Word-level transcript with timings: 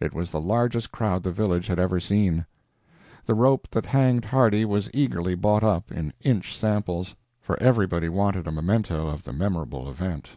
It 0.00 0.12
was 0.12 0.32
the 0.32 0.40
largest 0.40 0.90
crowd 0.90 1.22
the 1.22 1.30
village 1.30 1.68
had 1.68 1.78
ever 1.78 2.00
seen. 2.00 2.44
The 3.26 3.36
rope 3.36 3.68
that 3.70 3.86
hanged 3.86 4.24
Hardy 4.24 4.64
was 4.64 4.90
eagerly 4.92 5.36
bought 5.36 5.62
up, 5.62 5.92
in 5.92 6.12
inch 6.22 6.58
samples, 6.58 7.14
for 7.40 7.56
everybody 7.62 8.08
wanted 8.08 8.48
a 8.48 8.50
memento 8.50 9.06
of 9.06 9.22
the 9.22 9.32
memorable 9.32 9.88
event. 9.88 10.30